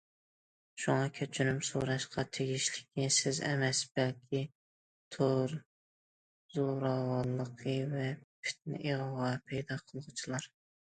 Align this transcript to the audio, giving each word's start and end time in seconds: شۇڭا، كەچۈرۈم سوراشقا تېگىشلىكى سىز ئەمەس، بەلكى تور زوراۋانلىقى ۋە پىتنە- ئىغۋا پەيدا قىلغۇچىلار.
شۇڭا، 0.83 1.09
كەچۈرۈم 1.17 1.57
سوراشقا 1.67 2.23
تېگىشلىكى 2.37 3.05
سىز 3.17 3.41
ئەمەس، 3.49 3.83
بەلكى 3.99 4.41
تور 5.17 5.53
زوراۋانلىقى 6.57 7.77
ۋە 7.97 8.07
پىتنە- 8.23 8.85
ئىغۋا 8.89 9.33
پەيدا 9.51 9.83
قىلغۇچىلار. 9.85 10.51